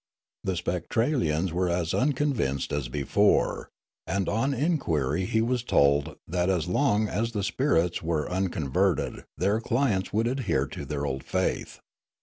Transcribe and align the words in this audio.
The 0.43 0.55
Spectralians 0.55 1.51
were 1.51 1.69
as 1.69 1.93
unconvinced 1.93 2.73
as 2.73 2.89
before; 2.89 3.69
and 4.07 4.27
on 4.27 4.51
inquirj^ 4.53 5.27
he 5.27 5.43
was 5.43 5.61
told 5.63 6.15
that 6.27 6.49
as 6.49 6.67
long 6.67 7.07
as 7.07 7.33
the 7.33 7.43
spirits 7.43 8.01
were 8.01 8.27
un 8.31 8.47
converted 8.47 9.25
their 9.37 9.61
clients 9.61 10.11
would 10.11 10.25
adhere 10.25 10.65
to 10.65 10.85
their 10.85 11.05
old 11.05 11.23
faith. 11.23 11.81